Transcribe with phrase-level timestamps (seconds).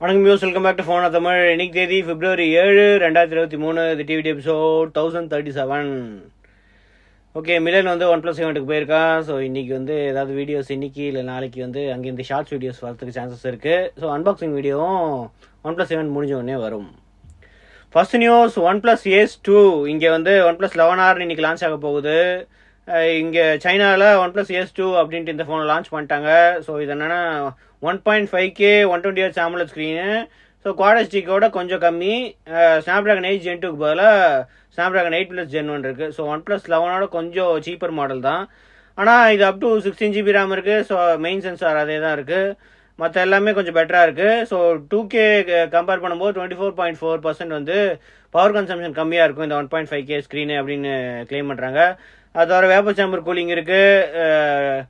[0.00, 4.04] வணக்கம் use welcome back to phone Tamil இன்னைக்கு தேதி பிப்ரவரி ஏழு ரெண்டாயிரத்தி இருபத்தி மூணு the
[4.10, 5.90] TV episode thousand thirty seven
[7.34, 9.18] okay Milan வந்து ஒன் ப்ளஸ் செவனுக்கு போயிருக்கான்.
[9.26, 13.92] ஸோ இன்னைக்கு வந்து ஏதாவது வீடியோஸ் இன்னைக்கு இல்லை நாளைக்கு வந்து அங்கேருந்து ஷார்ட்ஸ் வீடியோஸ் வரதுக்கு சான்சஸ் இருக்குது
[14.00, 15.04] ஸோ அன்பாக்சிங் வீடியோவும்
[15.68, 16.88] ஒன் ப்ளஸ் செவன் முடிஞ்ச உடனே வரும்.
[17.94, 19.58] First news one plus ace two
[19.94, 22.18] இங்கே வந்து ஒன் ப்ளஸ் லெவன் ஆர் இன்னைக்கு லான்ச் ஆக போகுது.
[23.22, 26.30] இங்கே சைனாவில் ஒன் ப்ளஸ் ஏஸ் டூ அப்படின்ட்டு இந்த ஃபோனை லான்ச் பண்ணிட்டாங்க.
[26.68, 27.20] ஸோ இது என்னென்னா
[27.82, 30.08] one point five K one twenty eight சாம்பலட் screen
[30.64, 32.14] so குவாடஸ்டிக்கோட கொஞ்சம் கம்மி.
[32.84, 34.40] ஸ்னாப் ட்ராகன் எயிட் ஜென் டூக்கு பதிலாக
[34.94, 38.42] snapdragon eight plus gen one இருக்குது ஸோ ஒன் ப்ளஸ் லெவனோட கொஞ்சம் சீப்பர் மாடல் தான்.
[38.98, 40.94] ஆனால் இது up to sixteen GB RAM இருக்குது ஸோ
[41.26, 42.54] மெயின் சென்சார் அதே தான் இருக்குது
[42.98, 44.56] மற்ற எல்லாமே கொஞ்சம் பெட்டராக இருக்குது ஸோ
[44.90, 45.24] டூ கே
[45.74, 47.76] கம்பேர் பண்ணும்போது twenty four point four percent வந்து
[48.34, 50.92] பவர் கன்சம்ஷன் கம்மியாக இருக்கும் இந்த one point five K screen அப்படின்னு
[51.30, 51.80] கிளைம் பண்ணுறாங்க
[52.34, 54.84] அது தவிர வேப்பர் சேம்பர் கூலிங் இருக்குது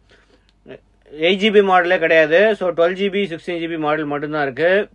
[1.26, 2.40] எயிட் ஜிபி மாடலே கிடையாது.
[2.60, 4.86] So twelve GB sixteen GB model மட்டும்தான் இருக்குது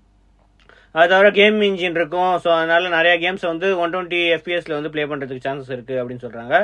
[0.99, 2.33] அது தவிர கேம் இன்ஜின் இருக்கும்.
[2.43, 6.55] ஸோ அதனால நிறைய கேம்ஸ் வந்து ஒன் டுவெண்ட்டி எஃபிஎஸ்ல வந்து ப்ளே பண்ணுறதுக்கு சான்சஸ் இருக்குது அப்படின்னு சொல்கிறாங்க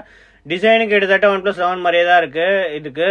[0.45, 3.09] டிசைனுக்கு கிட்டத்தட்ட ஒன் ப்ளஸ் லெவன் மாதிரியே தான் இருக்குது இதுக்கு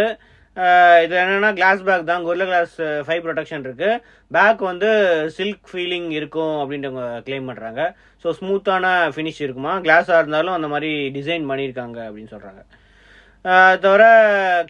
[1.03, 2.23] இது என்னன்னா கிளாஸ் பேக் தான்.
[2.27, 2.73] கொரில கிளாஸ்
[3.05, 3.89] ஃபைவ் ப்ரொடெக்ஷன் இருக்கு.
[4.31, 4.89] பேக் வந்து
[5.37, 7.81] சில்க் ஃபீலிங் இருக்கும் அப்படின்றவங்க கிளைம் பண்ணுறாங்க
[8.23, 9.73] ஸோ ஸ்மூத்தான ஃபினிஷ் இருக்குமா?
[9.85, 12.61] கிளாஸாக இருந்தாலும் அந்த மாதிரி டிசைன் பண்ணியிருக்காங்க அப்படின்னு சொல்கிறாங்க
[13.83, 14.03] தவிர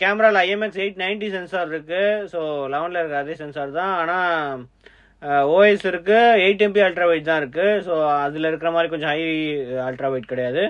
[0.01, 2.39] கேமராவில் ஐஎம்எக்ஸ் எயிட் நைன்டி சென்சார் இருக்குது ஸோ
[2.73, 3.93] லெவனில் இருக்க அதே சென்சார் தான்.
[4.01, 7.93] ஆனால் ஓஎஸ் இருக்குது எயிட் எம்பி அல்ட்ரா வைட் தான் இருக்குது ஸோ
[8.25, 9.19] அதில் இருக்கிற மாதிரி கொஞ்சம் ஹை
[9.87, 10.63] அல்ட்ரா வைட் கிடையாது.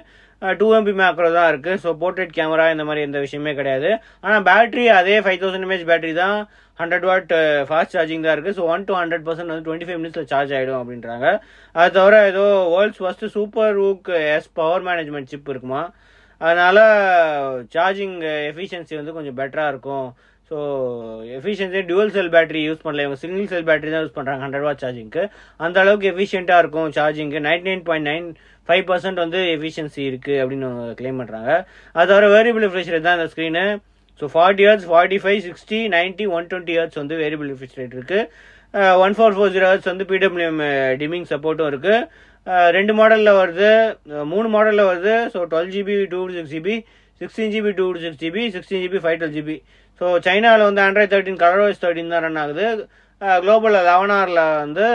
[0.59, 3.89] டூ எம்பி மேக்ரோ தான் இருக்குது ஸோ போர்ட்ரேட் கேமரா இந்த மாதிரி எந்த விஷயமே கிடையாது.
[4.25, 6.37] ஆனால் பேட்டரி அதே ஃபைவ் தௌசண்ட் எம்ஏஹெச் பேட்டரி தான்.
[6.81, 7.31] ஹண்ட்ரட் வாட்
[7.69, 8.55] ஃபாஸ்ட் சார்ஜிங் தான் இருக்கு.
[8.59, 11.27] So one to hundred percent வந்து டுவெண்ட்டி ஃபைவ் மினிட்ஸில் சார்ஜ் ஆகிடும் அப்படின்றாங்க.
[11.75, 15.83] அது தவிர ஏதோ world's first super VOOC S power management chip இருக்குமா?
[16.47, 16.81] அதனால்
[17.75, 18.17] சார்ஜிங்
[18.51, 20.07] எஃபிஷியன்சி வந்து கொஞ்சம் பெட்டராக இருக்கும்.
[20.51, 20.57] So
[21.37, 23.03] efficiency dual cell battery use பண்ணல.
[23.05, 25.23] இவங்க சிங்கிள் செல் பேட்டரி தான் யூஸ் பண்ணுறாங்க ஹண்ட்ரட் வாட் சார்ஜிங்க்கு
[25.59, 28.27] அந்த அளவுக்கு எஃபிஷியண்ட்டாக இருக்கும் சார்ஜிங்க்கு ninety nine point nine
[28.69, 31.51] five percent வந்து எஃபிஷியன்சி இருக்குது அப்படின்னு அவங்க கிளைம் பண்ணுறாங்க
[31.95, 33.65] அது தவிர வேரியபிள் ரிஃப்ரெஷ் தான் இந்த screen
[34.21, 38.89] so forty hertz forty five sixty ninety one twenty hertz வந்து வேரியபிள் ரிஃப்ரெஷ் ரேட் இருக்குது
[39.03, 40.61] one four four zero hertz வந்து பிடபிள்யூஎம்
[41.01, 41.97] டிமிங் சப்போர்ட்டும் இருக்குது
[42.77, 43.71] ரெண்டு மாடலில் வருது.
[44.31, 45.15] மூணு மாடலில் வருது.
[45.33, 46.75] So twelve GB two six GB
[47.21, 49.57] sixteen GB two six GB sixteen GB five twelve GB
[50.01, 52.67] so சைனாவில் வந்து Android thirteen colour wise thirteen தான் ரன் ஆகுது.
[53.43, 54.87] குளோபலில் லெவன் ஆரில் வந்து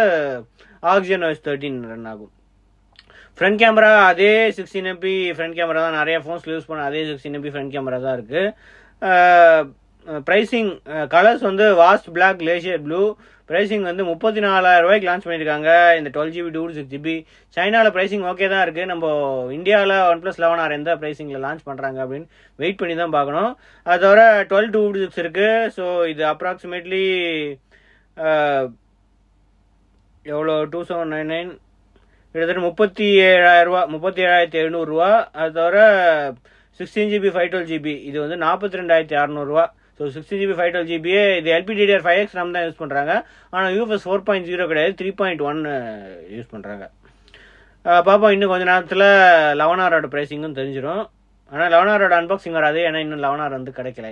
[0.93, 2.33] ஆக்சிஜன் வைஸ் தேர்ட்டின் ரன் ஆகும்.
[3.39, 5.99] ஃப்ரண்ட் கேமரா அதே சிக்ஸ்டீன் எம்பி ஃப்ரண்ட் கேமரா தான்.
[6.01, 8.45] நிறைய ஃபோன்ஸ் யூஸ் பண்ண அதே சிக்ஸ்டீன் எம்பி ஃப்ரண்ட் கேமரா தான் இருக்குது
[10.29, 10.71] ப்ரைஸிங்
[11.15, 13.01] கலர்ஸ் வந்து vast black glacier blue
[13.51, 15.71] pricing வந்து முப்பத்தி நாலாயிரம் ரூபாய்க்கு லான்ச் பண்ணியிருக்காங்க.
[15.99, 17.15] இந்த twelve GB two six GB
[17.57, 19.11] சைனாவில் ப்ரைஸிங் ஓகே தான் இருக்குது நம்ம
[19.59, 22.27] இந்தியாவில் ஒன் ப்ளஸ் லெவன் ஆர் எந்த ப்ரைஸிங்கில் லான்ச் பண்ணுறாங்க அப்படின்னு
[22.63, 23.53] வெயிட் பண்ணி தான் பார்க்கணும்.
[23.87, 27.05] அது தவிர டுவெல் டூ சிக்ஸ் இருக்குது ஸோ இது அப்ராக்சிமேட்லி
[30.35, 30.57] எவ்வளோ?
[30.75, 31.51] டூ செவன் நைன் நைன்
[32.35, 35.77] கிட்டத்தட்ட முப்பத்தி ஏழாயிரரூவா முப்பத்தி ஏழாயிரத்தி எழுநூறுவா அது தவிர
[36.81, 39.65] sixteen GB five twelve GB இது வந்து நாற்பத்தி ரெண்டாயிரத்தி அறநூறுவா
[40.01, 43.13] so sixty GB five twelve ஜிபியே இது எல்பிடிஆர் ஃபைவ் எக்ஸ் ரேம் தான் யூஸ் பண்ணுறாங்க
[43.53, 45.61] ஆனால் யூஎஃப்எஸ் ஃபோர் பாயிண்ட் ஜீரோ கிடையாது த்ரீ பாயிண்ட் ஒன்
[46.37, 46.87] யூஸ் பண்ணுறாங்க
[47.85, 49.07] பார்ப்போம் இன்னும் கொஞ்ச நேரத்தில்
[49.63, 51.03] லெவன் ஆரோட ப்ரைஸிங்கும் தெரிஞ்சிடும்
[51.53, 54.09] ஆனால் லெவன் ஆரோட அன்பாக்சிங் வராது ஏன்னா இன்னும் லெவன் ஆர் வந்து கிடைக்கல.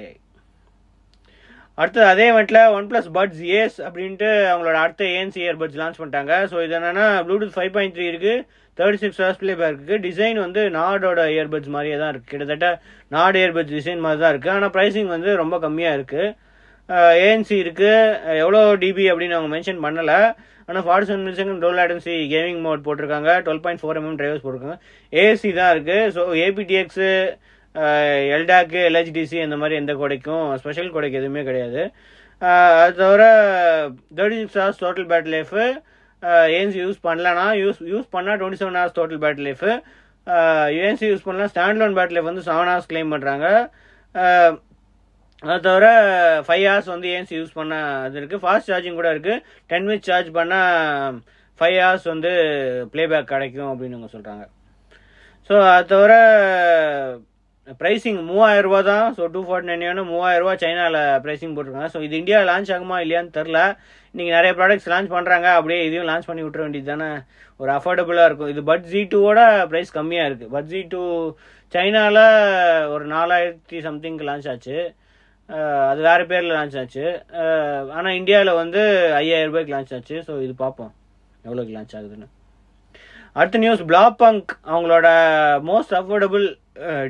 [1.81, 6.35] அடுத்தது அதே வண்டில் ஒன் ப்ளஸ் பட்ஸ் ஏஸ் அப்படின்ட்டு அவங்களோட அடுத்த ஏன்சி இயர்பட்ஸ் லான்ச் பண்ணிட்டாங்க.
[6.51, 8.45] ஸோ இது என்னன்னா ப்ளூடூத் ஃபைவ் பாயிண்ட் த்ரீ இருக்குது
[8.79, 12.69] thirty six hours play back இருக்குது டிசைன் வந்து நாடோட இயர்பட்ஸ் மாதிரியே தான் இருக்குது கிட்டத்தட்ட
[13.17, 16.33] நாடு இயர்பட்ஸ் டிசைன் மாதிரி தான் இருக்குது ஆனால் ப்ரைஸிங் வந்து ரொம்ப கம்மியாக இருக்குது
[17.27, 20.19] ஏஎன்சி இருக்குது எவ்வளோ டிபி அப்படின்னு அவங்க மென்ஷன் பண்ணலை.
[20.69, 24.79] ஆனால் forty seven millisecond low latency gaming mode போட்டிருக்காங்க twelve point four MM drivers போட்டிருக்காங்க
[25.12, 27.11] ஏசி தான் இருக்குது ஸோ ஏபிடிஎக்ஸு
[28.35, 31.83] எல்டாக்கு எல்ஹெச்டிசி இந்த மாதிரி எந்த கொடைக்கும் ஸ்பெஷல் கொடைக்கு எதுவுமே கிடையாது.
[32.81, 33.23] அது தவிர
[34.19, 35.65] thirty six hours total battery life
[36.53, 39.71] ANC use பண்ணலன்னா யூஸ் யூஸ் பண்ணால் twenty seven hours total battery life
[40.79, 43.49] ANC use பண்ணலாம் ஸ்டாண்ட் லோன் பேட்டரி லைஃப் வந்து செவன் ஹவர்ஸ் கிளைம் பண்ணுறாங்க
[45.43, 45.87] அது தவிர
[46.47, 47.75] ஃபைவ் ஹவர்ஸ் வந்து ஏஎன்சி யூஸ் பண்ண
[48.05, 51.19] அது இருக்குது ஃபாஸ்ட் சார்ஜிங் கூட இருக்குது டென் மினிட்ஸ் சார்ஜ் பண்ணால்
[51.59, 52.31] ஃபைவ் ஹவர்ஸ் வந்து
[52.94, 54.44] ப்ளேபேக் கிடைக்கும் அப்படின்னு அவங்க சொல்கிறாங்க
[55.50, 56.12] ஸோ அது தவிர
[57.81, 59.06] ப்ரைஸிங் மூவாயிரம் ரூபா தான்.
[59.16, 61.90] ஸோ டூ ஃபார்ட்டி நைன் மூவாயிரம் ரூபா சைனாவில் ப்ரைஸிங் போட்டிருக்காங்க.
[61.94, 63.61] ஸோ இது இந்தியா லான்ச் ஆகுமா இல்லையான்னு தெரில.
[64.14, 67.08] இன்றைக்கி நிறைய ப்ராடக்ட்ஸ் லான்ச் பண்ணுறாங்க அப்படியே இதையும் லான்ச் பண்ணி விட்டுற வேண்டியது தானே.
[67.61, 68.50] ஒரு அஃபோர்டபுளாக இருக்கும்.
[68.55, 69.40] இது பட் ஜி டூவோட
[69.70, 71.02] ப்ரைஸ் கம்மியாக இருக்குது பட் ஜி டூ
[71.75, 72.22] சைனாவில்
[72.94, 74.76] ஒரு நாலாயிரத்தி சம்திங்க்கு லான்ச் ஆச்சு.
[75.90, 77.06] அது வேறு பேரில் லான்ச் ஆச்சு.
[77.96, 78.82] ஆனால் இந்தியாவில் வந்து
[79.20, 80.19] ஐயாயிரம் ரூபாய்க்கு லான்ச் ஆச்சு.
[80.28, 80.93] ஸோ இது பார்ப்போம்.
[81.46, 82.28] எவ்வளோக்கு லான்ச் ஆகுதுன்னு.
[83.38, 85.08] அடுத்த நியூஸ் பிளாக் பங்க் அவங்களோட
[85.70, 86.46] மோஸ்ட் அஃபோர்டபுள்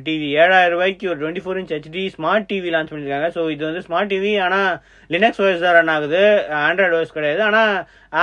[0.06, 0.28] டிவி.
[0.42, 4.12] ஏழாயிரம் ரூபாய்க்கு ஒரு twenty four inch HD smart TV launch பண்ணியிருக்காங்க ஸோ இது வந்து ஸ்மார்ட்
[4.12, 4.70] டிவி ஆனால்
[5.14, 6.22] லினக்ஸ் ஓஎஸ் தான் ரன் ஆகுது.
[6.66, 7.40] ஆண்ட்ராய்டு ஓஎஸ் கிடையாது.
[7.48, 7.72] ஆனால்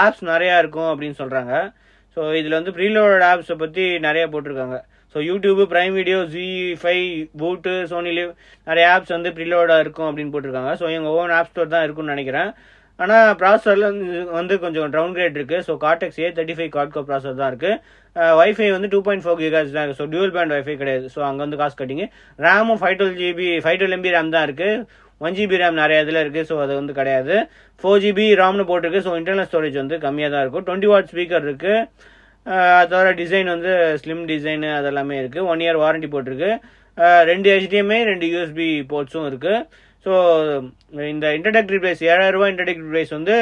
[0.04, 1.54] ஆப்ஸ் நிறையா இருக்கும் அப்படின்னு சொல்கிறாங்க
[2.18, 4.78] ஸோ இதில் வந்து ப்ரீலோட் ஆப்ஸை பற்றி நிறையா போட்டிருக்காங்க.
[5.14, 6.46] So YouTube Prime Video Zee
[6.82, 7.06] five
[7.40, 8.32] Voot Sony Liv
[8.68, 10.74] நிறைய ஆப்ஸ் வந்து ப்ரீலோடாக இருக்கும் அப்படின்னு போட்டிருக்காங்க.
[10.82, 12.52] ஸோ எங்கள் ஓன் ஆப் ஸ்டோர் தான் இருக்கும்னு நினைக்கிறேன்.
[13.04, 13.86] ஆனால் ப்ராசரில்
[14.38, 18.68] வந்து கொஞ்சம் டவுன் கிரேட் இருக்குது so Cortex A thirty five quad core processor தான் இருக்குது ஒய்ஃபை
[18.76, 21.06] வந்து டூ பாயிண்ட் ஃபோர் கிகாஸ் தான் ஸோ டியூல் பேண்ட் ஒய்ஃபை கிடையாது.
[21.16, 22.06] ஸோ அங்கே வந்து காசு கட்டிங்க.
[22.46, 24.84] ரேமும் five twelve GB five twelve MB RAM தான் இருக்குது
[25.26, 27.36] ஒன் ஜிபி ரேம் நிறைய இதில் இருக்குது ஸோ அது வந்து கிடையாது.
[27.84, 29.02] ஃபோர் ஜிபி ராம்னு போட்டிருக்கு.
[29.08, 30.66] ஸோ இன்டர்னல் ஸ்டோரேஜ் வந்து கம்மியாக தான் இருக்கும்.
[30.68, 31.86] டுவெண்ட்டி வாட் ஸ்பீக்கர் இருக்குது
[32.82, 33.72] அதோட டிசைன் வந்து
[34.04, 36.52] ஸ்லிம் டிசைனு அதெல்லாமே இருக்குது ஒன் இயர் வாரண்டி போட்டிருக்கு.
[37.32, 39.60] ரெண்டு ஹெச்டிஎம்ஐ ரெண்டு யூஎஸ்பி போர்ட்ஸும் இருக்குது
[40.06, 40.14] ஸோ
[41.14, 43.36] இந்த இன்ட்ரடக்டரி ப்ரைஸ் ஏழாயிரம் ரூபாய் இன்ட்ரடக்டரி ப்ரைஸ் வந்து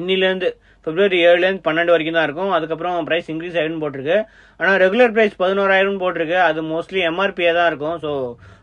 [0.00, 0.48] இன்னிலேருந்து
[0.86, 2.52] பிப்ரவரி ஏழுலேருந்து பன்னெண்டு வரைக்கும் தான் இருக்கும்.
[2.56, 4.16] அதுக்கப்புறம் ப்ரைஸ் இன்க்ரீஸ் ஆகிடும் போட்டிருக்கு.
[4.60, 6.38] ஆனால் ரெகுலர் ப்ரைஸ் பதினோராயிரம் போட்டிருக்கு.
[6.48, 7.98] அது மோஸ்ட்லி எம்ஆர்பியாக தான் இருக்கும்.
[8.04, 8.10] ஸோ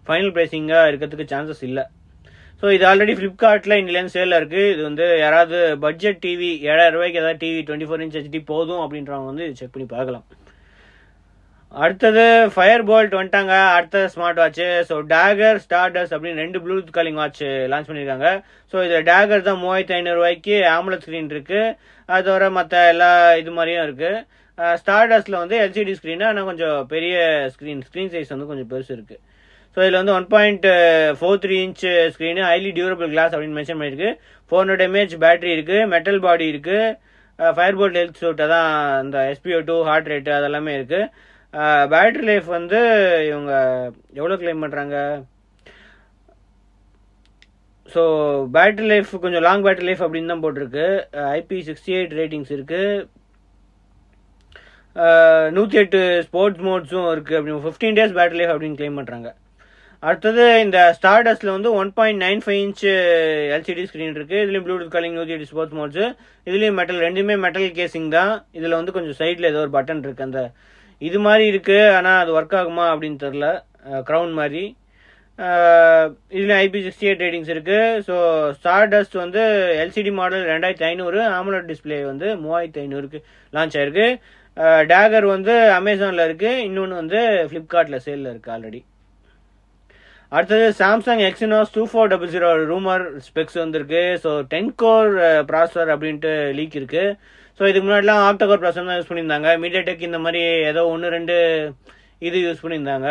[0.07, 1.85] ஃபைனல் ப்ரைஸிங்காக இருக்கிறதுக்கு சான்சஸ் இல்லை.
[2.61, 7.41] ஸோ இது ஆல்ரெடி ஃப்ளிப்கார்ட்டில் இன்னிலேருந்து சேலில் இருக்குது இது வந்து யாராவது பட்ஜெட் டிவி ஏழாயிரம் ரூபாய்க்கு ஏதாவது
[7.43, 10.25] TV twenty four inch HD போதும் அப்படின்றவங்க வந்து செக் பண்ணி பார்க்கலாம்.
[11.73, 12.23] அடுத்தது
[12.53, 13.55] ஃபயர் போல்ட் வந்துட்டாங்க.
[13.75, 18.29] அடுத்தது smart watch so Dagger Stardust அப்படின்னு ரெண்டு ப்ளூடூத் காலிங் வாட்ச் லான்ச் பண்ணியிருக்காங்க
[18.73, 21.73] ஸோ இதில் டேகர் தான் மூவாயிரத்தி ஐநூறுரூவாய்க்கு ஆம்புலன்ஸ் ஸ்க்ரீன் இருக்குது
[22.09, 23.09] அது தவிர மற்ற எல்லா
[23.41, 24.25] இது மாதிரியும் இருக்குது
[24.77, 27.15] ஸ்டார்டர்ஸில் வந்து எல்சிடி ஸ்க்ரீனு ஆனால் கொஞ்சம் பெரிய
[27.53, 29.21] ஸ்க்ரீன் ஸ்க்ரீன் சைஸ் வந்து கொஞ்சம் பெருசு இருக்குது
[29.77, 30.65] ஸோ இதில் வந்து one point
[31.19, 34.11] four three inch screen highly durable glass அப்படின்னு மென்ஷன் பண்ணியிருக்கு
[34.51, 36.95] ஃபோர் ஹண்ட்ரட் எம்ஏஹெச் பேட்டரி இருக்குது மெட்டல் பாடி இருக்குது
[37.39, 38.69] ஃபயர் போல்ட் ஹெல்த் சூட்டை தான்
[39.03, 41.03] இந்த எஸ்பிஓ டூ ஹார்ட் ரேட்டு அதெல்லாமே இருக்குது
[41.93, 42.79] பேட்ரி லைஃப் வந்து
[43.29, 43.51] இவங்க
[44.19, 44.95] எவ்வளோ கிளைம் பண்ணுறாங்க
[47.93, 48.01] ஸோ
[48.55, 50.85] பேட்ரி லைஃப் கொஞ்சம் லாங் பேட்டரி லைஃப் அப்படின்னு தான் போட்டிருக்கு.
[51.37, 53.07] ஐபி சிக்ஸ்டி எயிட் ரேட்டிங்ஸ் இருக்குது
[55.55, 59.29] நூற்றி எட்டு ஸ்போர்ட்ஸ் மோட்ஸும் இருக்குது அப்படி ஃபிஃப்டீன் டேஸ் பேட்ரி லைஃப் அப்படின்னு கிளைம் பண்ணுறாங்க
[60.03, 62.83] அடுத்தது இந்த ஸ்டார்டஸ்ட்டில் வந்து one point nine five inch
[63.55, 66.03] LCD screen இருக்குது இதுலேயும் ப்ளூடூத் காலிங் நூற்றி எட்டு ஸ்போர்ட்ஸ் மோட்ஸ்
[66.47, 68.33] இதுலேயும் மெட்டல் ரெண்டுமே மெட்டல் கேசிங் தான்.
[68.57, 70.41] இதில் வந்து கொஞ்சம் சைடில் ஏதோ ஒரு பட்டன் இருக்குது அந்த
[71.07, 73.47] இது மாதிரி இருக்கு ஆனால் அது ஒர்க் ஆகுமா அப்படின்னு தெரில
[74.09, 74.63] க்ரௌன் மாதிரி.
[76.37, 78.15] இதில் ஐபி சிக்ஸ்டி எயிட் ரேட்டிங்ஸ் இருக்குது ஸோ
[78.57, 79.41] ஸ்டார் டஸ்ட் வந்து
[79.83, 83.19] எல்சிடி மாடல் ரெண்டாயிரத்தி ஐநூறு ஆமுலட் டிஸ்பிளே வந்து மூவாயிரத்தி ஐநூறுக்கு
[83.53, 84.07] லான்ச் ஆயிருக்கு.
[84.91, 87.19] டேகர் வந்து அமேசானில் இருக்குது இன்னொன்று வந்து
[87.49, 88.81] ஃப்ளிப்கார்ட்டில் சேலில் இருக்குது ஆல்ரெடி
[90.31, 94.01] அடுத்தது Samsung Exynos two four double zero rumour specs வந்திருக்கு.
[94.23, 95.09] ஸோ டென் கோர்
[95.51, 97.15] ப்ராசர் அப்படின்ட்டு லீக் இருக்குது
[97.59, 99.49] ஸோ இதுக்கு முன்னாடிலாம் ஆப்டகோர் ப்ராசர் தான் யூஸ் பண்ணியிருந்தாங்க.
[99.61, 101.35] மீடியா டெக் இந்த மாதிரி ஏதோ ஒன்று ரெண்டு
[102.27, 103.09] இது யூஸ் பண்ணியிருந்தாங்க.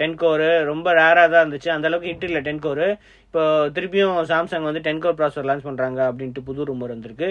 [0.00, 1.70] டென் கோரு ரொம்ப ரேராக தான் இருந்துச்சு.
[1.74, 2.88] அந்தளவுக்கு ஹிட் இல்லை டென் கோரு
[3.26, 3.42] இப்போ
[3.76, 7.28] திருப்பியும் சாம்சங் வந்து டென் கோர் ப்ராசர் லான்ச் பண்ணுறாங்க அப்படின்ட்டு புது ரூமர் வந்திருக்கு.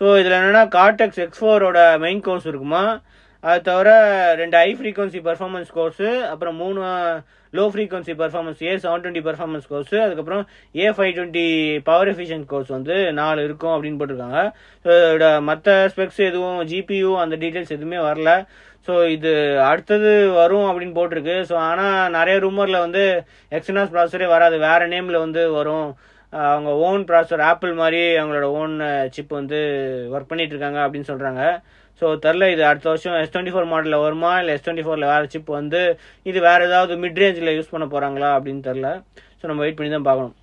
[0.00, 2.84] ஸோ இதில் என்னென்னா கார்டெக்ஸ் எக்ஸ் ஃபோரோட மெயின் கோர்ஸ் இருக்குமா?
[3.50, 3.90] அது தவிர
[4.40, 6.80] ரெண்டு ஹை ஃப்ரீக்வன்சி பர்ஃபார்மன்ஸ் கோர்ஸு அப்புறம் மூணு
[7.56, 10.42] low frequency performance A seven twenty performance cores அதுக்கப்புறம்
[10.82, 11.46] A five twenty
[11.88, 14.42] power efficient cores வந்து நாலு இருக்கும் அப்படின்னு போட்டிருக்காங்க.
[15.48, 18.30] மற்ற ஸ்பெக்ஸ் எதுவும் ஜிபியூ அந்த டீட்டெயில்ஸ் எதுவுமே வரல.
[18.86, 19.32] ஸோ இது
[19.70, 21.36] அடுத்தது வரும் அப்படின்னு போட்டிருக்கு.
[21.50, 23.04] ஸோ ஆனால் நிறைய ரூமரில் வந்து
[23.58, 24.56] எக்ஸினாஸ் ப்ராசரே வராது.
[24.68, 25.90] வேறு நேமில் வந்து வரும்.
[26.32, 28.74] அவங்க ஓன் ப்ராசர் ஆப்பிள் மாதிரி அவங்களோட ஓன்
[29.14, 29.58] சிப் வந்து
[30.14, 31.42] ஒர்க் பண்ணிகிட்ருக்காங்க அப்படின்னு சொல்கிறாங்க
[32.00, 34.30] ஸோ தெரில இது அடுத்த வருஷம் எஸ் டுவெண்ட்டி ஃபோர் மாடலில் வருமா?
[34.42, 35.80] இல்லை எஸ் டுவெண்ட்டி ஃபோரில் வேறு சிப் வந்து
[36.30, 38.88] இது வேறு ஏதாவது மிட் ரேஞ்சில் யூஸ் பண்ண போகிறாங்களா அப்படின்னு தெரில
[39.40, 40.36] ஸோ நம்ம வெயிட் பண்ணி தான் பார்க்கணும்.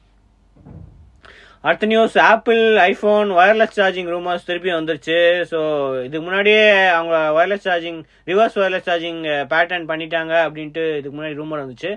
[1.68, 5.18] அடுத்த news Apple iPhone wireless charging rumours திருப்பி வந்துருச்சு.
[5.50, 5.58] ஸோ
[6.06, 6.62] இதுக்கு முன்னாடியே
[6.98, 9.20] அவங்க wireless charging reverse wireless charging
[9.54, 11.92] patent பண்ணிட்டாங்க அப்படின்ட்டு இதுக்கு முன்னாடி ரூமர் வந்துச்சு.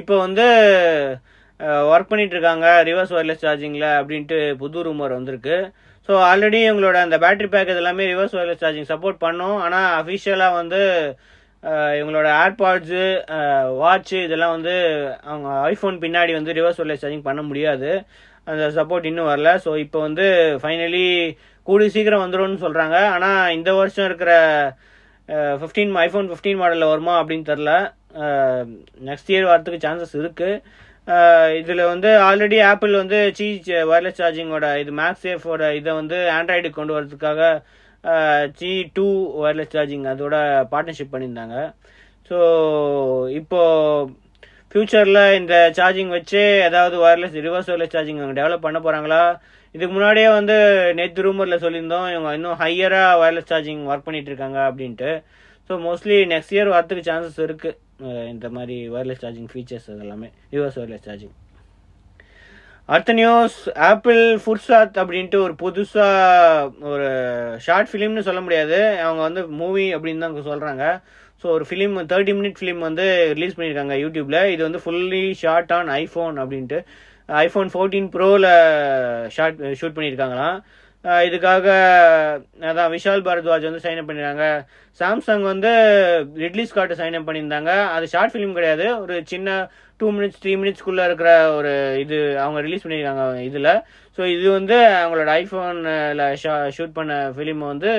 [0.00, 0.46] இப்போ வந்து
[1.92, 5.56] ஒர்க் பண்ணிட்டு இருக்காங்க ரிவர்ஸ் ஒயர்லெஸ் சார்ஜிங்கில் அப்படின்ட்டு புது ரூமர் வந்திருக்கு.
[6.08, 9.56] ஸோ ஆல்ரெடி இவங்களோட அந்த பேட்டரி பேக் எல்லாமே ரிவர்ஸ் ஒயர்லெஸ் சார்ஜிங் சப்போர்ட் பண்ணோம்.
[9.66, 10.80] ஆனால் அஃபிஷியலாக வந்து
[11.98, 13.04] இவங்களோட ஏர்பாட்ஸு
[13.82, 14.74] வாட்ச்சு இதெல்லாம் வந்து
[15.30, 17.90] அவங்க ஐஃபோன் பின்னாடி வந்து ரிவர்ஸ் ஒயர்லெஸ் சார்ஜிங் பண்ண முடியாது.
[18.46, 19.52] அந்த சப்போர்ட் இன்னும் வரல.
[19.64, 20.26] ஸோ இப்போ வந்து
[20.62, 21.06] ஃபைனலி
[21.66, 24.32] கூடி சீக்கிரம் வந்துடும்னு சொல்கிறாங்க ஆனால் இந்த வருஷம் இருக்கிற
[25.60, 27.72] ஃபிஃப்டீன் ஐஃபோன் ஃபிஃப்டீன் மாடலில் வருமா அப்படின்னு தெரில
[29.08, 30.60] நெக்ஸ்ட் இயர் வரத்துக்கு சான்சஸ் இருக்குது
[31.58, 33.46] இதில் வந்து ஆல்ரெடி ஆப்பிள் வந்து சீ
[33.90, 37.40] ஒயர்லெஸ் சார்ஜிங்கோட இது மேக்ஸ் சேஃபோட இதை வந்து ஆண்ட்ராய்டுக்கு கொண்டு வரதுக்காக
[38.58, 39.06] சி டூ
[39.42, 40.36] ஒயர்லெஸ் சார்ஜிங் அதோட
[40.72, 41.56] பார்ட்னர்ஷிப் பண்ணியிருந்தாங்க.
[42.30, 42.38] ஸோ
[43.40, 43.60] இப்போ
[44.70, 49.22] ஃப்யூச்சரில் இந்த சார்ஜிங் வச்சு ஏதாவது ஒயர்லெஸ் ரிவர்ஸ் ஒயர்லெஸ் சார்ஜிங் அவங்க டெவலப் பண்ண போகிறாங்களா
[49.74, 50.56] இதுக்கு முன்னாடியே வந்து
[50.98, 55.10] நேற்று ரூமரில் சொல்லியிருந்தோம் இவங்க இன்னும் ஹையராக ஒயர்லெஸ் சார்ஜிங் ஒர்க் பண்ணிகிட்ருக்காங்க இருக்காங்க அப்படின்ட்டு.
[55.70, 57.76] ஸோ மோஸ்ட்லி நெக்ஸ்ட் இயர் வரத்துக்கு சான்சஸ் இருக்குது
[58.32, 61.34] இந்த மாதிரி ஒயர்லெஸ் சார்ஜிங் ஃபீச்சர்ஸ் அதெல்லாமே ரிவர்ஸ் ஒயர்லெஸ் சார்ஜிங்
[62.88, 63.56] அடுத்த நியூஸ்
[63.90, 67.08] ஆப்பிள் ஃபுர்சாத் அப்படின்ட்டு ஒரு புதுசாக ஒரு
[67.66, 68.78] ஷார்ட் ஃபிலிம்னு சொல்ல முடியாது.
[69.06, 70.84] அவங்க வந்து மூவி அப்படின்னு தான் சொல்கிறாங்க
[71.42, 75.90] ஸோ ஒரு ஃபிலிம் தேர்ட்டி மினிட் ஃபிலிம் வந்து ரிலீஸ் பண்ணியிருக்காங்க யூடியூப்பில் இது வந்து ஃபுல்லி ஷார்ட் ஆன்
[76.02, 76.78] ஐஃபோன் அப்படின்ட்டு
[77.28, 78.48] ஐஃபோன் ஃபோர்டீன் ப்ரோவில்
[79.36, 80.56] ஷார்ட் ஷூட் பண்ணியிருக்காங்களாம்.
[81.26, 81.66] இதுக்காக
[82.68, 84.44] அதான் விஷால் பாரத்வாஜ் வந்து சைன் அப் பண்ணிடுறாங்க
[85.00, 85.70] சாம்சங் வந்து
[86.42, 87.72] ரிட்லி ஸ்காட்டை சைன் அப் பண்ணியிருந்தாங்க.
[87.96, 88.86] அது ஷார்ட் ஃபிலிம் கிடையாது.
[89.02, 89.56] ஒரு சின்ன
[90.00, 91.72] டூ மினிட்ஸ் த்ரீ மினிட்ஸ்க்குள்ளே இருக்கிற ஒரு
[92.04, 93.70] இது அவங்க ரிலீஸ் பண்ணியிருக்காங்க இதில்.
[94.18, 97.92] ஸோ இது வந்து அவங்களோட ஐஃபோனில் ஷா ஷூட் பண்ண ஃபிலிம் வந்து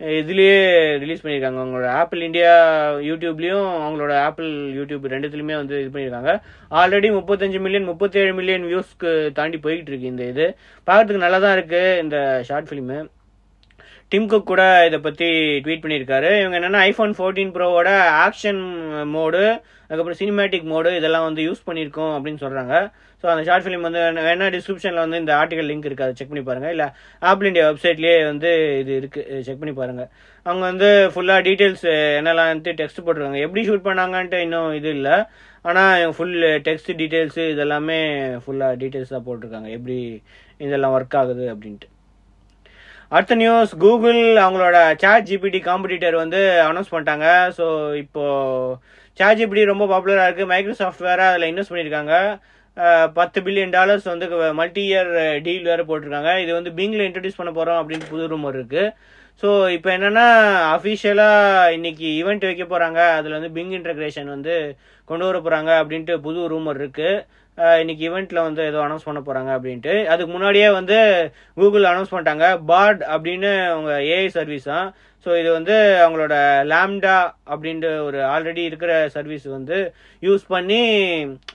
[0.00, 0.58] இதுலேயே
[0.98, 2.52] ரிலீஸ் பண்ணியிருக்காங்க அவங்களோட ஆப்பிள் இந்தியா
[3.08, 6.32] யூடியூப்லேயும் அவங்களோட ஆப்பிள் யூடியூப் ரெண்டுத்துலையுமே வந்து இது பண்ணியிருக்காங்க
[6.72, 10.46] ஆல்ரெடி முப்பத்தஞ்சு மில்லியன் முப்பத்தேழு மில்லியன் வியூஸ்க்கு தாண்டி போய்கிட்டு இருக்கு இந்த இது.
[10.88, 12.16] பார்க்கறதுக்கு நல்லா தான் இருக்குது இந்த
[12.48, 12.98] ஷார்ட் ஃபிலிமு
[14.12, 15.28] டிம் குக் கூட இதை பற்றி
[15.64, 16.30] ட்வீட் பண்ணியிருக்காரு.
[16.42, 17.90] இவங்க என்னென்னா ஐஃபோன் ஃபோர்டீன் ப்ரோவோட
[18.26, 18.62] ஆக்ஷன்
[19.16, 19.42] மோடு
[19.88, 22.74] அதுக்கப்புறம் சினிமேட்டிக் மோடு இதெல்லாம் வந்து யூஸ் பண்ணியிருக்கோம் அப்படின்னு சொல்கிறாங்க
[23.22, 26.44] ஸோ அந்த ஷார்ட் ஃபிலிம் வந்து வேணா டிஸ்கிரிப்ஷனில் வந்து இந்த ஆர்டிகல் லிங்க் இருக்குது அதை செக் பண்ணி
[26.48, 26.86] பாருங்கள் இல்லை
[27.30, 28.50] ஆப்பிள் இண்டியா வெப்சைட்லேயே வந்து
[28.82, 30.08] இது இருக்குது செக் பண்ணி பாருங்கள்
[30.46, 31.86] அவங்க வந்து ஃபுல்லாக டீட்டெயில்ஸ்
[32.20, 33.40] என்னெல்லாம் டெக்ஸ்ட் போட்டிருக்காங்க.
[33.46, 35.16] எப்படி ஷூட் பண்ணாங்கன்ட்டு இன்னும் இது இல்லை.
[35.70, 36.36] ஆனால் ஃபுல்
[36.68, 38.00] டெக்ஸ்ட் டீட்டெயில்ஸு இதெல்லாமே
[38.44, 39.70] ஃபுல்லாக டீட்டெயில்ஸாக போட்டிருக்காங்க.
[39.78, 39.98] எப்படி
[40.66, 41.88] இதெல்லாம் ஒர்க் ஆகுது அப்படின்ட்டு.
[43.12, 47.26] அடுத்த நியூஸ் கூகுள் அவங்களோட சாட் ஜிபிடி காம்படிட்டர் வந்து அனௌன்ஸ் பண்ணிட்டாங்க.
[47.56, 47.64] ஸோ
[48.02, 48.24] இப்போ
[49.20, 52.14] சாட் ஜிபிடி ரொம்ப பாப்புலராக இருக்குது மைக்ரோசாஃப்ட் வேறு அதில் இன்வெஸ்ட் பண்ணியிருக்காங்க
[53.18, 54.26] பத்து பில்லியன் டாலர்ஸ் வந்து
[54.60, 55.10] மல்டி இயர்
[55.46, 56.32] டீல் வேறு போட்டிருக்காங்க.
[56.44, 58.92] இது வந்து பிங்கில் இன்ட்ரடியூஸ் பண்ண போகிறோம் அப்படின்னு புது ரூமர் இருக்குது
[59.42, 60.24] ஸோ இப்போ என்னென்னா
[60.76, 64.54] அஃபிஷியலாக இன்னைக்கு ஈவெண்ட் வைக்க போகிறாங்க அதில் வந்து பிங் இன்டகிரேஷன் வந்து
[65.08, 67.22] கொண்டு வர போகிறாங்க அப்படின்ட்டு புது ரூமர் இருக்குது
[67.58, 69.94] இன்னைக்கு ஈவெண்ட்டில் வந்து ஏதோ அனௌன்ஸ் பண்ண போகிறாங்க அப்படின்ட்டு.
[70.12, 70.98] அதுக்கு முன்னாடியே வந்து
[71.56, 72.46] கூகுள் அனௌன்ஸ் பண்ணிட்டாங்க.
[72.70, 74.88] பார்ட் அப்படின்னு அவங்க ஏஐ சர்வீஸ் தான்
[75.26, 76.34] ஸோ இது வந்து அவங்களோட
[76.70, 77.16] லேம்டா
[77.52, 79.78] அப்படின்ட்டு ஒரு ஆல்ரெடி இருக்கிற சர்வீஸ் வந்து
[80.22, 80.78] யூஸ் பண்ணி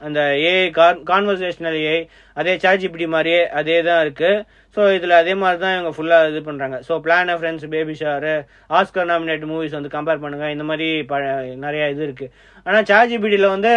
[0.08, 1.98] அந்த ஏஐ கான் கான்வர்சேஷனல் ஏஐ
[2.38, 4.44] அதே சாட்ஜிபிடி மாதிரியே அதே தான் இருக்குது
[4.78, 8.36] ஸோ இதில் அதே மாதிரி தான் இவங்க ஃபுல்லாக இது பண்ணுறாங்க so plan of friends baby Sharu
[8.80, 11.24] Oscar nominate movies வந்து கம்பேர் பண்ணுங்கள் இந்த மாதிரி ப
[11.66, 12.32] நிறையா இது இருக்குது
[12.66, 13.74] ஆனால் சாட்ஜிபிடியில் வந்து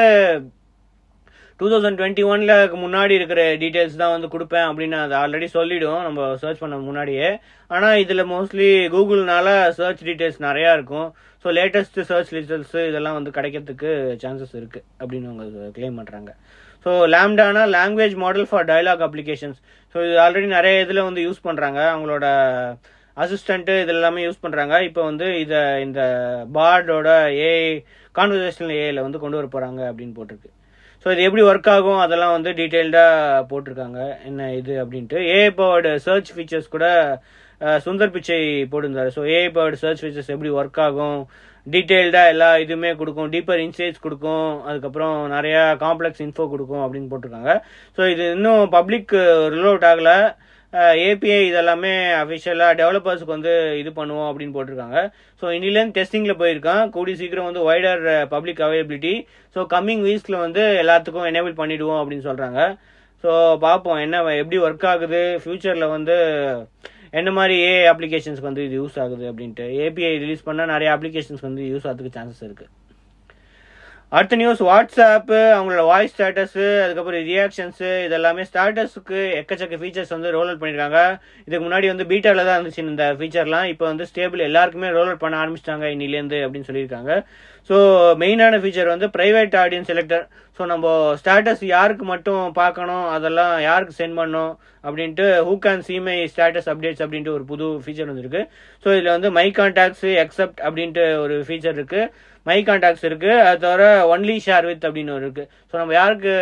[1.60, 6.02] டூ தௌசண்ட் டுவெண்ட்டி ஒன்ல முன்னாடி இருக்கிற டீட்டெயில்ஸ் தான் வந்து கொடுப்பேன் அப்படின்னு அதை ஆல்ரெடி சொல்லிடும்.
[6.06, 7.28] நம்ம சர்ச் பண்ண முன்னாடியே.
[7.70, 9.48] ஆனால் இதில் மோஸ்ட்லி கூகுள்னால
[9.78, 11.08] சர்ச் டீட்டெயில்ஸ் நிறையா இருக்கும்.
[11.44, 13.90] ஸோ லேட்டஸ்ட் சர்ச் ரிசல்ட்ஸ் இதெல்லாம் வந்து கிடைக்கிறதுக்கு
[14.22, 16.30] சான்சஸ் இருக்குது அப்படின்னு அவங்க கிளைம் பண்ணுறாங்க
[16.86, 19.58] so லேம்டானா language model for dialogue applications
[19.94, 22.26] so இது ஆல்ரெடி நிறைய இதில் வந்து யூஸ் பண்ணுறாங்க அவங்களோட
[23.16, 26.00] அசிஸ்டண்ட்டு இது எல்லாமே யூஸ் பண்ணுறாங்க இப்போ வந்து இதை இந்த
[26.58, 27.08] பார்டோட
[27.48, 27.66] ஏஐ
[28.14, 30.50] கான்வர்சேஷனல் ஏஐயில் வந்து கொண்டு வர போகிறாங்க அப்படின்னு போட்டிருக்கு.
[31.14, 32.00] இது எப்படி ஒர்க் ஆகும்?
[32.04, 34.00] அதெல்லாம் வந்து டீட்டெயில்டாக போட்டிருக்காங்க.
[34.28, 35.18] என்ன இது அப்படின்ட்டு.
[35.34, 36.86] ஏஐ பவர்டு சர்ச் ஃபீச்சர்ஸ் கூட
[37.86, 38.40] சுந்தர் பிச்சை
[38.72, 39.10] போட்டிருந்தாரு.
[39.16, 41.20] So AI powered search features எப்படி ஒர்க் ஆகும்?
[41.74, 43.30] டீட்டெயில்டாக எல்லா இதுவுமே கொடுக்கும்.
[43.34, 44.50] டீப்பர் இன்சைட்ஸ் கொடுக்கும்.
[44.68, 47.54] அதுக்கப்புறம் நிறையா காம்ப்ளெக்ஸ் இன்ஃபோ கொடுக்கும் அப்படின்னு போட்டிருக்காங்க.
[47.96, 49.14] ஸோ இது இன்னும் பப்ளிக்
[49.56, 50.18] ரிலோட் ஆகலை.
[51.08, 54.98] ஏபிஐ இதெல்லாமே அஃபிஷியலாக டெவலப்பர்ஸுக்கு வந்து இது பண்ணுவோம் அப்படின்னு போட்டிருக்காங்க.
[55.40, 56.82] ஸோ இன்னிலேருந்து டெஸ்டிங்கில் போயிருக்கான்.
[56.96, 58.02] கூடி சீக்கிரம் வந்து wider
[58.34, 59.14] public availability
[59.56, 62.60] so coming வீக்ஸில் வந்து எல்லாத்துக்கும் எனேபிள் பண்ணிவிடுவோம் அப்படின்னு சொல்கிறாங்க
[63.24, 63.30] ஸோ
[63.66, 65.22] பார்ப்போம் என்ன எப்படி ஒர்க் ஆகுது?
[65.44, 66.16] ஃப்யூச்சரில் வந்து
[67.20, 69.66] என்ன மாதிரி ஏ அப்ளிகேஷன்ஸ்க்கு வந்து இது யூஸ் ஆகுது அப்படின்ட்டு.
[69.86, 72.70] ஏபிஐ ரிலீஸ் பண்ணால் நிறைய அப்ளிகேஷன்ஸ் வந்து யூஸ் ஆகிறதுக்கு சான்சஸ் இருக்குது
[74.16, 80.60] அடுத்த நியூஸ் வாட்ஸ்அப்பு அவங்களோட வாய்ஸ் ஸ்டேட்டஸு அதுக்கப்புறம் ரியாக்ஷன்ஸு இதெல்லாமே ஸ்டேட்டஸுக்கு எக்கச்சக்க ஃபீச்சர்ஸ் வந்து ரோல் அவுட்
[80.62, 81.00] பண்ணியிருக்காங்க
[81.46, 85.36] இதுக்கு முன்னாடி வந்து பீட்டாவில் தான் இருந்துச்சு இந்த ஃபீச்சர்லாம் இப்போ வந்து ஸ்டேபிள் எல்லாருக்குமே ரோல் அவுட் பண்ண
[85.42, 87.12] ஆரம்பிச்சிட்டாங்க இன்னிலேருந்து அப்படின்னு சொல்லியிருக்காங்க.
[87.70, 87.76] ஸோ
[88.22, 90.24] மெயினான ஃபீச்சர் வந்து ப்ரைவேட் ஆடியன்ஸ் செலக்டர்
[90.58, 90.86] ஸோ நம்ம
[91.20, 95.98] ஸ்டேட்டஸ் யாருக்கு மட்டும் பார்க்கணும் அதெல்லாம் யாருக்கு சென்ட் பண்ணணும் அப்படின்ட்டு who can see
[96.32, 98.42] status updates அப்படின்ட்டு ஒரு புது ஃபீச்சர் வந்துருக்கு.
[98.84, 102.10] ஸோ இதில் வந்து மை கான்டாக்ட்ஸ் எக்ஸப்ட் அப்படின்ட்டு ஒரு ஃபீச்சர் இருக்குது
[102.46, 106.32] மை கான்டாக்ட்ஸ் இருக்குது அது தவிர ஒன்லி ஷேர் வித் அப்படின்னு ஒரு இருக்குது ஸோ நம்ம யாருக்கு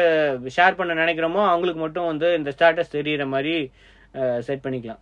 [0.57, 3.57] ஷேர் பண்ண நினைக்கிறோமோ அவங்களுக்கு மட்டும் வந்து இந்த ஸ்டேட்டஸ் தெரியிற மாதிரி
[4.49, 5.00] செட் பண்ணிக்கலாம்.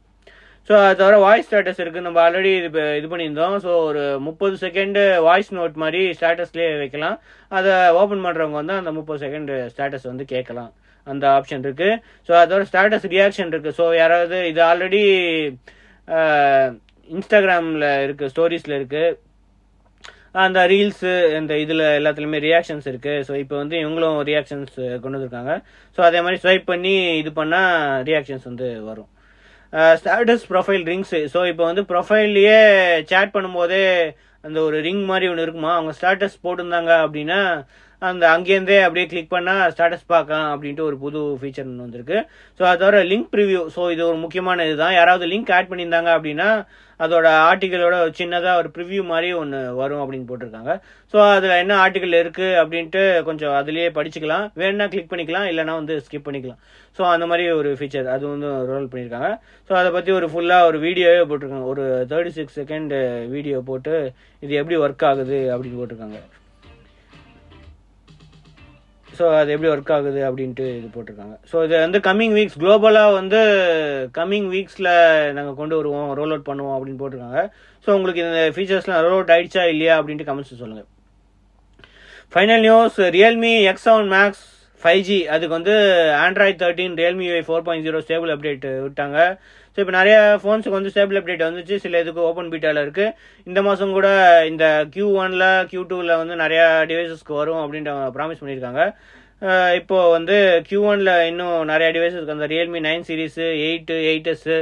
[0.68, 2.68] ஸோ அது தவிர வாய்ஸ் ஸ்டேட்டஸ் இருக்குது நம்ம ஆல்ரெடி இது
[3.00, 3.56] இது பண்ணியிருந்தோம்.
[3.64, 7.16] ஸோ ஒரு முப்பது செகண்டு வாய்ஸ் நோட் மாதிரி ஸ்டேட்டஸ்லேயே வைக்கலாம்.
[7.58, 10.72] அதை ஓப்பன் பண்ணுறவங்க வந்து அந்த முப்பது செகண்ட் ஸ்டேட்டஸ் வந்து கேட்கலாம்.
[11.06, 15.02] அந்த ஆப்ஷன் இருக்குது ஸோ அதோட ஸ்டேட்டஸ் ரியாக்ஷன் இருக்குது ஸோ யாராவது இது ஆல்ரெடி
[17.10, 19.16] இன்ஸ்டாகிராமில் இருக்குது ஸ்டோரிஸில் இருக்குது
[20.42, 25.52] அந்த ரீல்ஸு இந்த இதில் எல்லாத்துலேயுமே ரியாக்ஷன்ஸ் இருக்குது ஸோ இப்போ வந்து இவங்களும் ரியாக்ஷன்ஸ் கொண்டு வந்திருக்காங்க.
[25.96, 27.76] ஸோ அதே மாதிரி ஸ்வைப் பண்ணி இது பண்ணால்
[28.08, 29.10] ரியாக்ஷன்ஸ் வந்து வரும்.
[30.00, 32.58] ஸ்டேட்டஸ் ப்ரொஃபைல் ரிங்ஸு ஸோ இப்போ வந்து ப்ரொஃபைல்லையே
[33.12, 33.84] சேட் பண்ணும்போதே
[34.46, 35.72] அந்த ஒரு ரிங் மாதிரி ஒன்று இருக்குமா?
[35.78, 37.40] அவங்க ஸ்டேட்டஸ் போட்டிருந்தாங்க அப்படின்னா
[38.08, 42.18] அந்த அங்கேருந்தே அப்படியே கிளிக் பண்ணால் ஸ்டேட்டஸ் பார்க்கலாம் அப்படின்ட்டு ஒரு புது ஃபீச்சர் ஒன்று வந்திருக்கு.
[42.58, 44.96] ஸோ அதோட லிங்க் ப்ரிவியூ ஸோ இது ஒரு முக்கியமான இதுதான்.
[45.00, 46.48] யாராவது லிங்க் ஆட் பண்ணியிருந்தாங்க அப்படின்னா
[47.00, 50.72] அதோட ஆர்டிக்கலோட சின்னதாக ஒரு ப்ரிவ்யூ மாதிரி ஒன்று வரும் அப்படின்னு போட்டிருக்காங்க.
[51.12, 54.44] ஸோ அதில் என்ன ஆர்டிக்கல் இருக்குது அப்படின்ட்டு கொஞ்சம் அதுலேயே படிச்சுக்கலாம்.
[54.60, 56.60] வேணுன்னா கிளிக் பண்ணிக்கலாம் இல்லைனா வந்து ஸ்கிப் பண்ணிக்கலாம்.
[56.98, 59.32] ஸோ அந்த மாதிரி ஒரு ஃபீச்சர் அது வந்து ரோல் பண்ணியிருக்காங்க.
[59.70, 61.68] ஸோ அதை பற்றி ஒரு ஃபுல்லாக ஒரு வீடியோவே போட்டிருக்காங்க.
[61.74, 62.94] ஒரு தேர்ட்டி சிக்ஸ் செகண்ட்
[63.34, 63.96] வீடியோ போட்டு
[64.46, 66.20] இது எப்படி ஒர்க் ஆகுது அப்படின்னு போட்டிருக்காங்க.
[69.18, 71.34] ஸோ அது எப்படி ஒர்க் ஆகுது அப்படின்ட்டு இது போட்டிருக்காங்க.
[71.50, 73.40] ஸோ இது வந்து கம்மிங் வீக்ஸ் குளோபலாக வந்து
[74.18, 74.90] கம்மிங் வீக்ஸில்
[75.36, 77.42] நாங்கள் கொண்டு வருவோம் ரோல் அவுட் பண்ணுவோம் அப்படின்னு போட்டிருக்காங்க.
[77.86, 80.90] ஸோ உங்களுக்கு இந்த ஃபீச்சர்ஸ்லாம் ரோல் அவுட் ஆயிடுச்சா இல்லையா அப்படின்ட்டு கமெண்ட்ஸ் சொல்லுங்கள்
[82.34, 84.44] final news Realme X seven Max
[84.84, 85.74] five G அதுக்கு வந்து
[86.22, 89.18] Android thirteen Realme four point zero stable update விட்டாங்க.
[89.74, 91.76] ஸோ இப்போ நிறைய ஃபோன்ஸுக்கு வந்து ஸ்டேபிள் அப்டேட் வந்துச்சு.
[91.84, 93.14] சில இதுக்கு ஓப்பன் பீட்டாவில் இருக்குது
[93.50, 94.08] இந்த மாதம் கூட
[94.50, 94.64] இந்த
[94.94, 98.82] கியூ ஒனில் கியூ டூவில் வந்து நிறையா டிவைசஸ்க்கு வரும் அப்படின்ற ப்ராமிஸ் பண்ணியிருக்காங்க.
[99.78, 100.36] இப்போ வந்து
[100.68, 104.58] கியூ ஒனில் இன்னும் நிறைய டிவைசஸ்க்கு அந்த Realme nine series eight eight S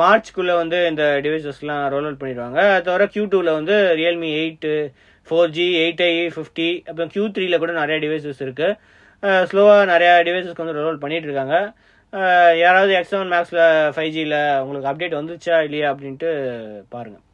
[0.00, 2.60] மார்ச்குள்ளே வந்து இந்த டிவைசஸ்லாம் ரோல் அவுட் பண்ணிடுவாங்க.
[2.76, 4.72] அது தவிர கியூ டூவில் வந்து Realme eight
[5.26, 8.76] four G eight I fifty அப்புறம் கியூ த்ரீல கூட நிறைய டிவைசஸ் இருக்குது
[9.50, 11.56] ஸ்லோவாக நிறையா டிவைசஸ்க்கு வந்து ரோல் பண்ணிகிட்ருக்காங்க பண்ணிட்டு இருக்காங்க.
[12.62, 16.30] யாராவது எக்ஸ் செவன் மேக்ஸில் ஃபைவ் ஜியில் உங்களுக்கு அப்டேட் வந்துச்சா இல்லையா அப்படின்ட்டு
[16.94, 17.26] பாருங்கள்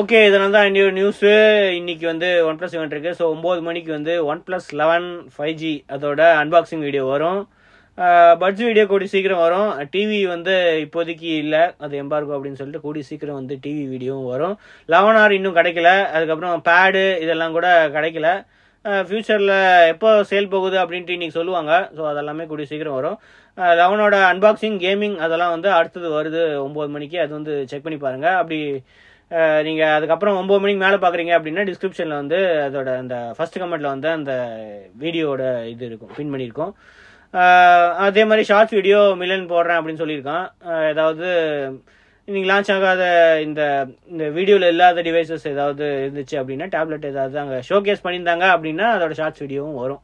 [0.00, 1.30] ஓகே இதனால் தான் இன்னொரு நியூஸு
[1.78, 5.72] இன்றைக்கி வந்து ஒன் ப்ளஸ் இவெண்ட் இருக்குது ஸோ ஒம்பது மணிக்கு வந்து one plus eleven five G
[5.94, 7.40] அதோட அன்பாக்சிங் வீடியோ வரும்.
[8.42, 9.70] பட்ஜ் வீடியோ கூடி சீக்கிரம் வரும்.
[9.94, 11.62] டிவி வந்து இப்போதைக்கு இல்லை.
[11.84, 14.54] அது எம்பார்கோ அப்படின்னு சொல்லிட்டு கூடி சீக்கிரம் வந்து டிவி வீடியோவும் வரும்.
[14.94, 15.90] லெவன் ஆர் இன்னும் கிடைக்கல.
[16.14, 18.30] அதுக்கப்புறம் பேடு இதெல்லாம் கூட கிடைக்கல.
[18.84, 19.54] ஃப்யூச்சரில்
[19.92, 21.72] எப்போ சேல் போகுது அப்படின்ட்டு இன்றைக்கி சொல்லுவாங்க.
[21.96, 23.18] ஸோ அதெல்லாமே கூடிய சீக்கிரம் வரும்.
[23.80, 27.18] லெவனோட அன்பாக்சிங் கேமிங் அதெல்லாம் வந்து அடுத்தது வருது ஒம்பது மணிக்கு.
[27.24, 28.60] அது வந்து செக் பண்ணி பாருங்கள் அப்படி
[29.66, 34.32] நீங்கள் அதுக்கப்புறம் ஒம்பது மணிக்கு மேலே பார்க்குறீங்க அப்படின்னா டிஸ்கிரிப்ஷனில் வந்து அதோட அந்த ஃபர்ஸ்ட் கமெண்ட்டில் வந்து அந்த
[35.02, 36.14] வீடியோட இது இருக்கும்.
[36.18, 36.72] பின் பண்ணியிருக்கோம்
[38.06, 40.46] அதே மாதிரி ஷார்ட்ஸ் வீடியோ மில்லன் போடுறேன் அப்படின்னு சொல்லியிருக்கான்.
[40.92, 41.28] ஏதாவது
[42.34, 43.02] நீங்கள் லான்ச் ஆகாத
[43.44, 43.60] இந்த
[44.12, 49.42] இந்த வீடியோவில் இல்லாத டிவைசஸ் ஏதாவது இருந்துச்சு அப்படின்னா டேப்லெட் ஏதாவது அங்கே ஷோகேஸ் பண்ணியிருந்தாங்க அப்படின்னா அதோட ஷார்ட்ஸ்
[49.44, 50.02] வீடியோவும் வரும்.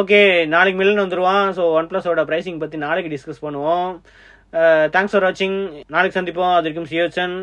[0.00, 0.20] ஓகே
[0.54, 3.90] நாளைக்கு மில்லன் வந்துடுவான் ஸோ ஒன் ப்ளஸோட ப்ரைஸிங் பற்றி நாளைக்கு டிஸ்கஸ் பண்ணுவோம்.
[4.94, 5.58] தேங்க்ஸ் ஃபார் வாட்சிங்
[5.94, 6.54] நாளைக்கு சந்திப்போம்.
[6.56, 7.36] அது வரைக்கும் சியோச்சன்